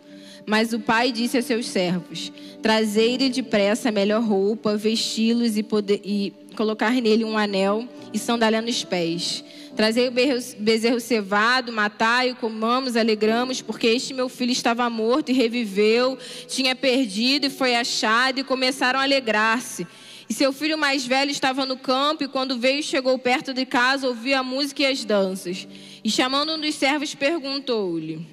Mas 0.45 0.73
o 0.73 0.81
pai 0.81 1.13
disse 1.13 1.39
a 1.39 1.43
seus 1.43 1.67
servos: 1.67 2.33
Trazei-lhe 2.61 3.31
depressa 3.31 3.89
a 3.89 3.93
melhor 3.93 4.23
roupa, 4.23 4.77
vesti-los 4.77 5.57
e, 5.57 5.65
e 6.05 6.33
colocar 6.57 6.93
nele 6.93 7.25
um 7.25 7.39
anel 7.39 7.89
e 8.13 8.19
sandália 8.19 8.61
nos 8.61 8.85
pés. 8.85 9.45
Trazei 9.75 10.09
o 10.09 10.13
bezerro 10.59 11.01
cevado, 11.01 11.73
matai-o, 11.73 12.37
comamos, 12.37 12.97
alegramos, 12.97 13.63
porque 13.63 13.87
este 13.87 14.13
meu 14.13 14.29
filho 14.29 14.53
estava 14.53 14.89
morto 14.91 15.31
e 15.31 15.33
reviveu, 15.33 16.19
tinha 16.47 16.77
perdido 16.77 17.47
e 17.47 17.51
foi 17.51 17.75
achado, 17.75 18.41
e 18.41 18.45
começaram 18.45 19.01
a 19.01 19.03
alegrar-se. 19.03 19.87
E 20.29 20.35
seu 20.35 20.53
filho 20.53 20.77
mais 20.77 21.07
velho 21.07 21.31
estava 21.31 21.65
no 21.65 21.77
campo, 21.77 22.23
e 22.25 22.29
quando 22.29 22.59
veio 22.59 22.81
e 22.81 22.83
chegou 22.83 23.19
perto 23.19 23.55
de 23.55 23.65
casa, 23.65 24.07
ouviu 24.07 24.37
a 24.39 24.43
música 24.43 24.83
e 24.83 24.87
as 24.87 25.05
danças. 25.05 25.67
E 26.05 26.11
chamando 26.11 26.53
um 26.53 26.61
dos 26.61 26.75
servos, 26.75 27.15
perguntou-lhe. 27.15 28.27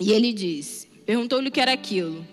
E 0.00 0.12
ele 0.12 0.32
disse: 0.32 0.86
Perguntou-lhe 1.04 1.48
o 1.48 1.52
que 1.52 1.60
era 1.60 1.72
aquilo. 1.72 2.26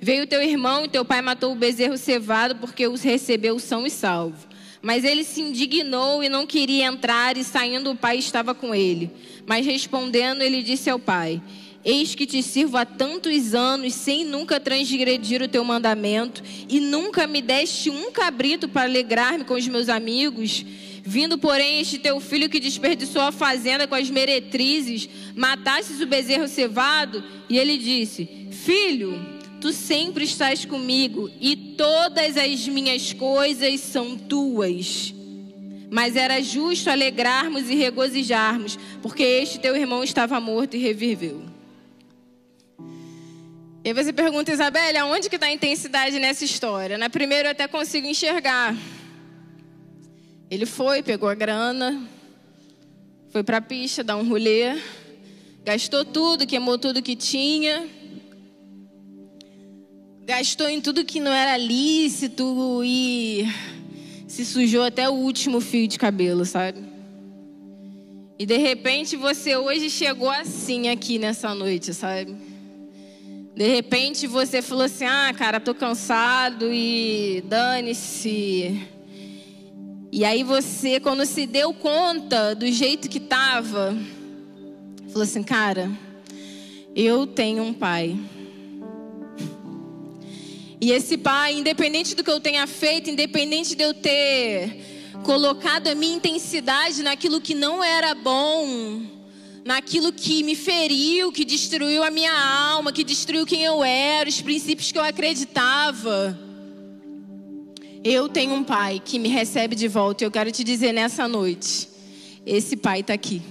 Veio 0.00 0.26
teu 0.26 0.42
irmão 0.42 0.84
e 0.84 0.88
teu 0.88 1.04
pai 1.04 1.20
matou 1.20 1.52
o 1.52 1.56
bezerro 1.56 1.98
cevado, 1.98 2.56
porque 2.56 2.88
os 2.88 3.02
recebeu 3.02 3.58
são 3.58 3.86
e 3.86 3.90
salvo. 3.90 4.48
Mas 4.82 5.04
ele 5.04 5.24
se 5.24 5.40
indignou 5.40 6.24
e 6.24 6.28
não 6.28 6.46
queria 6.46 6.86
entrar, 6.86 7.36
e 7.36 7.44
saindo 7.44 7.90
o 7.90 7.96
pai 7.96 8.18
estava 8.18 8.54
com 8.54 8.74
ele. 8.74 9.10
Mas 9.46 9.66
respondendo, 9.66 10.42
ele 10.42 10.62
disse 10.62 10.88
ao 10.88 10.98
pai: 10.98 11.42
Eis 11.84 12.14
que 12.14 12.26
te 12.26 12.42
sirvo 12.42 12.76
há 12.76 12.84
tantos 12.84 13.54
anos, 13.54 13.94
sem 13.94 14.24
nunca 14.24 14.58
transgredir 14.58 15.42
o 15.42 15.48
teu 15.48 15.64
mandamento, 15.64 16.42
e 16.68 16.80
nunca 16.80 17.26
me 17.26 17.42
deste 17.42 17.90
um 17.90 18.10
cabrito 18.10 18.68
para 18.68 18.82
alegrar-me 18.82 19.44
com 19.44 19.54
os 19.54 19.66
meus 19.66 19.88
amigos. 19.88 20.64
Vindo, 21.02 21.38
porém, 21.38 21.80
este 21.80 21.98
teu 21.98 22.20
filho 22.20 22.48
que 22.48 22.60
desperdiçou 22.60 23.22
a 23.22 23.32
fazenda 23.32 23.86
com 23.86 23.94
as 23.94 24.10
meretrizes, 24.10 25.08
matastes 25.34 26.00
o 26.00 26.06
bezerro 26.06 26.48
cevado? 26.48 27.24
E 27.48 27.58
ele 27.58 27.78
disse: 27.78 28.48
Filho, 28.50 29.39
tu 29.60 29.72
sempre 29.72 30.24
estás 30.24 30.64
comigo, 30.64 31.30
e 31.40 31.74
todas 31.76 32.36
as 32.36 32.66
minhas 32.66 33.12
coisas 33.12 33.80
são 33.80 34.16
tuas. 34.16 35.14
Mas 35.90 36.16
era 36.16 36.40
justo 36.40 36.88
alegrarmos 36.88 37.68
e 37.68 37.74
regozijarmos, 37.74 38.78
porque 39.02 39.22
este 39.22 39.58
teu 39.58 39.76
irmão 39.76 40.02
estava 40.02 40.40
morto 40.40 40.76
e 40.76 40.80
reviveu. 40.80 41.44
E 43.82 43.88
aí 43.88 43.94
você 43.94 44.12
pergunta, 44.12 44.52
Isabelle, 44.52 44.98
aonde 44.98 45.28
que 45.28 45.36
está 45.36 45.46
a 45.46 45.52
intensidade 45.52 46.18
nessa 46.18 46.44
história? 46.44 46.98
Na 46.98 47.08
primeira 47.08 47.48
eu 47.48 47.52
até 47.52 47.66
consigo 47.66 48.06
enxergar. 48.06 48.76
Ele 50.50 50.66
foi, 50.66 51.02
pegou 51.02 51.28
a 51.28 51.34
grana, 51.34 52.06
foi 53.30 53.42
para 53.42 53.56
a 53.56 53.60
pista, 53.62 54.04
dar 54.04 54.16
um 54.16 54.28
rolê, 54.28 54.78
gastou 55.64 56.04
tudo, 56.04 56.46
queimou 56.46 56.76
tudo 56.76 57.02
que 57.02 57.16
tinha, 57.16 57.88
gastou 60.24 60.68
em 60.68 60.80
tudo 60.80 61.04
que 61.04 61.20
não 61.20 61.32
era 61.32 61.56
lícito 61.56 62.82
e 62.84 63.46
se 64.26 64.44
sujou 64.44 64.84
até 64.84 65.08
o 65.08 65.12
último 65.12 65.60
fio 65.60 65.88
de 65.88 65.98
cabelo, 65.98 66.44
sabe? 66.44 66.78
E 68.38 68.46
de 68.46 68.56
repente 68.56 69.16
você 69.16 69.56
hoje 69.56 69.90
chegou 69.90 70.30
assim 70.30 70.88
aqui 70.88 71.18
nessa 71.18 71.54
noite, 71.54 71.92
sabe? 71.92 72.34
De 73.54 73.66
repente 73.66 74.26
você 74.26 74.62
falou 74.62 74.84
assim: 74.84 75.04
ah, 75.04 75.34
cara, 75.36 75.60
tô 75.60 75.74
cansado 75.74 76.72
e 76.72 77.42
dane-se. 77.46 78.88
E 80.12 80.24
aí 80.24 80.42
você, 80.42 80.98
quando 80.98 81.26
se 81.26 81.46
deu 81.46 81.74
conta 81.74 82.54
do 82.54 82.66
jeito 82.70 83.08
que 83.08 83.20
tava, 83.20 83.94
falou 85.08 85.22
assim: 85.22 85.42
cara, 85.42 85.90
eu 86.96 87.26
tenho 87.26 87.62
um 87.62 87.74
pai. 87.74 88.18
E 90.80 90.92
esse 90.92 91.18
pai, 91.18 91.54
independente 91.54 92.14
do 92.14 92.24
que 92.24 92.30
eu 92.30 92.40
tenha 92.40 92.66
feito, 92.66 93.10
independente 93.10 93.74
de 93.74 93.84
eu 93.84 93.92
ter 93.92 94.90
colocado 95.22 95.88
a 95.88 95.94
minha 95.94 96.16
intensidade 96.16 97.02
naquilo 97.02 97.38
que 97.38 97.54
não 97.54 97.84
era 97.84 98.14
bom, 98.14 99.02
naquilo 99.62 100.10
que 100.10 100.42
me 100.42 100.56
feriu, 100.56 101.30
que 101.30 101.44
destruiu 101.44 102.02
a 102.02 102.10
minha 102.10 102.32
alma, 102.32 102.92
que 102.92 103.04
destruiu 103.04 103.44
quem 103.44 103.62
eu 103.62 103.84
era, 103.84 104.28
os 104.28 104.40
princípios 104.40 104.90
que 104.90 104.98
eu 104.98 105.04
acreditava. 105.04 106.38
Eu 108.02 108.30
tenho 108.30 108.54
um 108.54 108.64
pai 108.64 109.02
que 109.04 109.18
me 109.18 109.28
recebe 109.28 109.76
de 109.76 109.86
volta 109.86 110.24
e 110.24 110.26
eu 110.26 110.30
quero 110.30 110.50
te 110.50 110.64
dizer 110.64 110.92
nessa 110.92 111.28
noite: 111.28 111.88
esse 112.46 112.74
pai 112.74 113.00
está 113.00 113.12
aqui. 113.12 113.42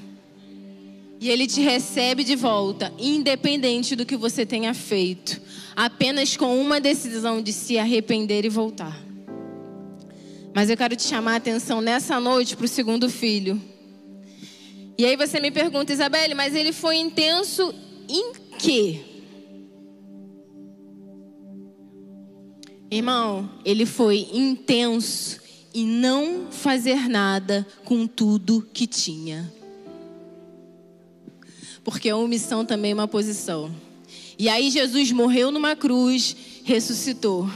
E 1.21 1.29
ele 1.29 1.45
te 1.45 1.61
recebe 1.61 2.23
de 2.23 2.35
volta, 2.35 2.93
independente 2.97 3.95
do 3.95 4.05
que 4.05 4.15
você 4.15 4.45
tenha 4.45 4.73
feito, 4.73 5.39
apenas 5.85 6.35
com 6.35 6.59
uma 6.59 6.81
decisão 6.81 7.41
de 7.41 7.53
se 7.53 7.77
arrepender 7.77 8.43
e 8.43 8.49
voltar. 8.49 9.01
Mas 10.53 10.69
eu 10.69 10.75
quero 10.75 10.93
te 10.93 11.03
chamar 11.03 11.35
a 11.35 11.37
atenção 11.37 11.79
nessa 11.79 12.19
noite 12.19 12.57
para 12.57 12.65
o 12.65 12.67
segundo 12.67 13.09
filho. 13.09 13.61
E 14.97 15.05
aí 15.05 15.15
você 15.15 15.39
me 15.39 15.49
pergunta, 15.49 15.93
Isabelle, 15.93 16.35
mas 16.35 16.53
ele 16.53 16.73
foi 16.73 16.97
intenso 16.97 17.73
em 18.09 18.33
quê? 18.57 18.99
Irmão, 22.91 23.49
ele 23.63 23.85
foi 23.85 24.27
intenso 24.33 25.39
em 25.73 25.87
não 25.87 26.51
fazer 26.51 27.07
nada 27.07 27.65
com 27.85 28.05
tudo 28.05 28.67
que 28.73 28.85
tinha. 28.85 29.49
Porque 31.85 32.09
a 32.09 32.17
omissão 32.17 32.65
também 32.65 32.91
é 32.91 32.93
uma 32.93 33.07
posição. 33.07 33.71
E 34.39 34.49
aí 34.49 34.71
Jesus 34.71 35.11
morreu 35.11 35.51
numa 35.51 35.75
cruz, 35.75 36.35
ressuscitou 36.63 37.47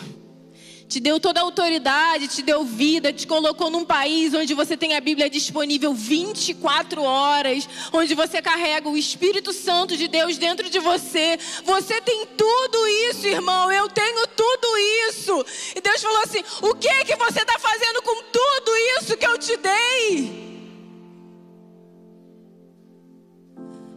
te 0.94 1.00
deu 1.00 1.20
toda 1.20 1.40
a 1.40 1.44
autoridade, 1.44 2.28
te 2.28 2.44
deu 2.44 2.63
vida, 2.63 3.12
te 3.12 3.25
colocou 3.25 3.72
num 3.72 3.84
país 3.84 4.32
onde 4.36 4.54
você 4.54 4.78
tem 4.78 4.96
a 4.96 5.02
Bíblia 5.02 5.28
disponível 5.28 5.92
24 5.92 7.02
horas, 7.02 7.68
onde 7.92 8.13
você 8.13 8.44
carrega 8.44 8.88
o 8.88 8.96
Espírito 8.96 9.52
Santo 9.52 9.98
de 9.98 10.08
Deus 10.08 10.38
dentro 10.38 10.70
de 10.70 10.78
você. 10.78 11.40
Você 11.66 12.00
tem 12.02 12.28
tudo 12.38 12.88
isso, 13.10 13.25
irmão. 13.25 13.72
Eu 13.72 13.90
tenho 13.90 14.28
tudo 14.28 14.68
isso. 15.10 15.46
E 15.75 15.82
Deus 15.82 16.00
falou 16.00 16.22
assim: 16.22 16.44
o 16.62 16.75
que 16.75 17.06
que 17.06 17.16
você 17.16 17.40
está 17.40 17.58
fazendo 17.58 18.00
com 18.04 18.24
tudo 18.32 18.72
isso 19.00 19.18
que 19.18 19.25
eu 19.25 19.38
te 19.40 19.58
dei? 19.58 20.42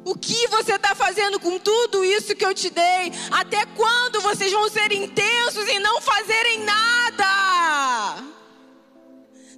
O 0.06 0.14
que 0.14 0.46
você 0.46 0.76
está 0.76 0.94
fazendo 0.94 1.40
com 1.40 1.58
tudo 1.58 2.04
isso 2.04 2.36
que 2.36 2.46
eu 2.46 2.54
te 2.54 2.70
dei? 2.70 3.12
Até 3.28 3.66
quando 3.74 4.20
vocês 4.20 4.52
vão 4.52 4.68
ser 4.68 4.92
intensos 4.92 5.66
e 5.66 5.80
não 5.80 6.00
fazerem 6.00 6.60
nada? 6.60 8.22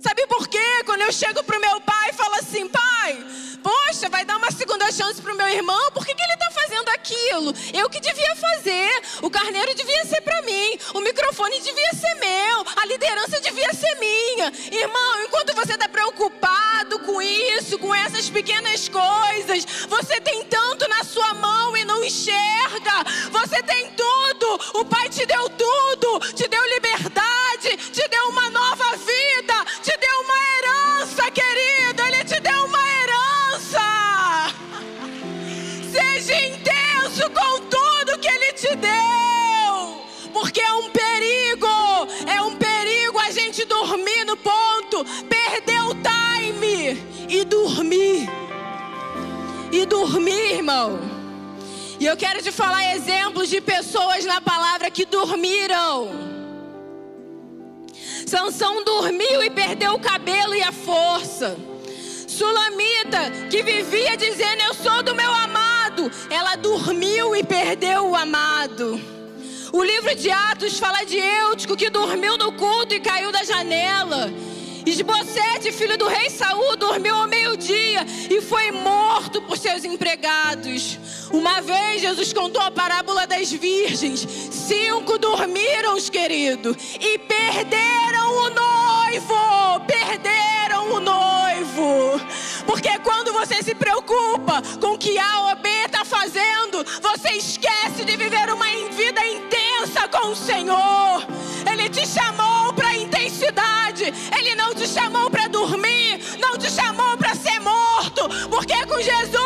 Sabe 0.01 0.27
por 0.27 0.49
quê? 0.49 0.83
Quando 0.87 1.03
eu 1.03 1.13
chego 1.13 1.45
pro 1.45 1.61
meu 1.61 1.79
pai 1.83 2.09
e 2.09 2.13
falo 2.15 2.35
assim, 2.37 2.67
pai, 2.67 3.23
poxa, 3.63 4.09
vai 4.09 4.25
dar 4.25 4.39
uma 4.39 4.51
segunda 4.51 4.91
chance 4.91 5.21
pro 5.21 5.35
meu 5.35 5.49
irmão, 5.49 5.93
por 5.93 6.07
que, 6.07 6.15
que 6.15 6.23
ele 6.23 6.33
está 6.33 6.51
fazendo 6.51 6.89
aquilo? 6.89 7.53
Eu 7.75 7.91
que 7.91 8.01
devia 8.01 8.35
fazer, 8.37 9.03
o 9.21 9.29
carneiro 9.29 9.75
devia 9.75 10.07
ser 10.07 10.23
para 10.23 10.41
mim, 10.43 10.79
o 10.95 11.01
microfone 11.03 11.61
devia 11.61 11.93
ser 11.93 12.15
meu, 12.15 12.65
a 12.75 12.87
liderança 12.87 13.39
devia 13.39 13.71
ser 13.75 13.95
minha. 13.97 14.51
Irmão, 14.73 15.25
enquanto 15.25 15.55
você 15.55 15.75
está 15.75 15.91
preocupado 15.91 16.88
isso, 17.29 17.79
com 17.79 17.95
essas 17.95 18.31
pequenas 18.31 18.89
coisas, 18.89 19.67
você 19.89 20.21
tem 20.21 20.45
tanto 20.45 20.89
na 20.89 21.05
sua 21.05 21.35
mão 21.35 21.77
e 21.77 21.85
não 21.85 22.03
enxerga, 22.03 23.05
você 23.31 23.63
tem 23.63 23.91
tudo, 23.91 24.81
o 24.81 24.85
pai 24.85 25.09
te 25.09 25.25
deu 25.27 25.49
tudo, 25.51 26.21
te 26.35 26.49
deu 26.49 26.65
liberdade, 26.69 27.77
te 27.93 28.09
deu 28.09 28.29
uma 28.29 28.51
nova 28.51 28.97
vida, 28.97 29.65
te 29.83 29.97
deu 29.99 30.21
uma 30.21 30.37
herança, 30.57 31.31
querido, 31.31 32.03
ele 32.03 32.25
te 32.25 32.41
deu 32.41 32.65
uma 32.65 32.79
herança. 32.99 34.55
Seja 35.93 36.47
intenso 36.47 37.31
com 37.31 37.61
tudo 37.67 38.19
que 38.21 38.29
ele 38.29 38.53
te 38.53 38.75
deu, 38.77 40.05
porque 40.33 40.61
é 40.61 40.73
um 40.73 40.91
perigo, 40.91 41.69
é 42.27 42.41
um 42.43 42.57
perigo 42.57 43.19
a 43.19 43.31
gente 43.31 43.65
dormir 43.65 44.25
no 44.25 44.37
ponto, 44.37 45.05
perder 45.29 45.83
o 45.83 45.95
time 45.95 46.28
e 47.29 47.45
dormir. 47.45 48.29
E 49.71 49.85
dormir, 49.85 50.55
irmão. 50.55 50.99
E 52.01 52.07
eu 52.07 52.17
quero 52.17 52.43
te 52.43 52.51
falar 52.51 52.95
exemplos 52.95 53.49
de 53.49 53.61
pessoas 53.61 54.25
na 54.25 54.41
palavra 54.41 54.91
que 54.91 55.05
dormiram. 55.05 56.09
Sansão 58.27 58.85
dormiu 58.85 59.43
e 59.43 59.51
perdeu 59.51 59.95
o 59.95 60.01
cabelo 60.01 60.55
e 60.55 60.63
a 60.63 60.73
força. 60.73 61.57
Sulamita, 62.27 63.31
que 63.51 63.63
vivia 63.63 64.17
dizendo 64.17 64.63
eu 64.63 64.75
sou 64.75 65.03
do 65.03 65.15
meu 65.15 65.33
amado, 65.33 66.11
ela 66.31 66.57
dormiu 66.57 67.35
e 67.35 67.43
perdeu 67.43 68.11
o 68.11 68.17
amado. 68.17 69.01
O 69.73 69.83
livro 69.83 70.15
de 70.15 70.31
Atos 70.31 70.79
fala 70.79 71.05
de 71.05 71.19
Eutico 71.19 71.77
que 71.77 71.91
dormiu 71.91 72.39
no 72.39 72.53
culto 72.53 72.95
e 72.95 73.01
caiu 73.01 73.33
da 73.33 73.43
janela. 73.45 74.31
Esbocete, 74.87 75.73
filho 75.73 75.97
do 75.99 76.07
rei 76.07 76.31
Saul, 76.31 76.77
dormiu 76.77 77.15
ao 77.15 77.29
meio-dia 77.29 78.05
e 78.31 78.41
foi 78.41 78.71
morto 78.71 79.43
por 79.43 79.57
seus 79.57 79.85
empregados. 79.85 80.99
Uma 81.33 81.61
vez 81.61 82.01
Jesus 82.01 82.33
contou 82.33 82.63
a 82.63 82.71
parábola 82.71 83.27
das 83.27 83.51
virgens. 83.53 84.21
Cinco 84.51 85.19
dormiram, 85.19 85.99
querido, 86.11 86.77
e 87.01 87.19
perderam 87.19 88.31
o 88.31 88.51
noivo. 88.51 89.81
Perderam 89.87 90.93
o 90.95 91.01
noivo. 91.01 92.21
Porque 92.67 92.99
quando 92.99 93.33
você 93.33 93.63
se 93.63 93.75
preocupa 93.75 94.63
com 94.81 94.95
o 94.95 94.99
que 94.99 95.19
A 95.19 95.49
ou 95.49 95.57
B 95.57 95.69
está 95.87 96.05
fazendo, 96.05 96.85
você 97.03 97.31
esquece 97.35 98.05
de 98.05 98.17
viver 98.17 98.51
uma 98.51 98.67
vida 98.95 99.27
intensa 99.27 100.09
com 100.09 100.29
o 100.29 100.37
Senhor. 100.37 101.27
Ele 101.71 101.89
te 101.89 102.07
chamou 102.07 102.48
Ele 104.37 104.55
não 104.55 104.75
te 104.75 104.87
chamou 104.87 105.31
para 105.31 105.49
dormir, 105.49 106.21
não 106.41 106.57
te 106.57 106.71
chamou 106.71 107.17
para 107.17 107.35
ser 107.35 107.61
morto, 107.61 108.29
porque 108.49 108.87
com 108.87 109.01
Jesus 109.01 109.38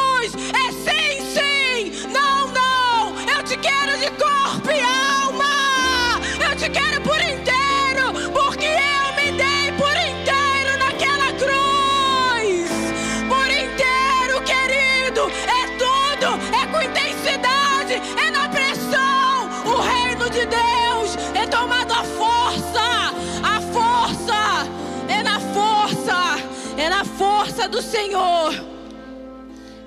Senhor. 27.92 28.64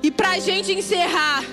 E 0.03 0.11
pra 0.11 0.37
gente 0.37 0.71
encerrar, 0.71 1.43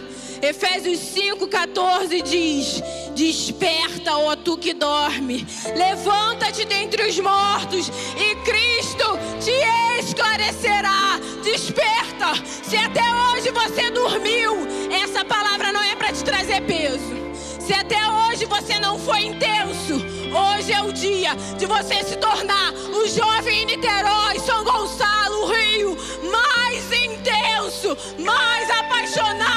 Efésios 0.43 0.99
5,14 0.99 2.23
diz: 2.23 2.83
Desperta, 3.15 4.19
ó 4.19 4.37
tu 4.37 4.59
que 4.59 4.75
dorme, 4.75 5.47
levanta-te 5.75 6.67
dentre 6.67 7.09
os 7.09 7.19
mortos, 7.21 7.91
e 8.19 8.35
Cristo 8.45 9.19
te 9.41 10.05
esclarecerá. 10.05 11.19
Desperta, 11.43 12.35
se 12.63 12.77
até 12.77 13.01
hoje 13.01 13.51
você 13.51 13.91
dormiu, 13.91 14.53
essa 15.03 15.25
palavra 15.25 15.73
não 15.73 15.83
é 15.83 15.97
para 15.97 16.13
te 16.13 16.23
trazer 16.23 16.61
peso. 16.67 17.23
Se 17.59 17.73
até 17.73 17.99
hoje 18.11 18.45
você 18.45 18.79
não 18.79 18.99
foi 18.99 19.23
intenso, 19.23 19.95
hoje 19.95 20.71
é 20.71 20.83
o 20.83 20.93
dia 20.93 21.35
de 21.57 21.65
você 21.65 22.05
se 22.05 22.17
tornar 22.17 22.73
o 22.73 23.09
jovem 23.09 23.63
em 23.63 23.67
Niterói, 23.67 24.39
São 24.41 24.63
Gonçalo, 24.65 25.12
mais 28.19 28.71
apaixonado 28.71 29.52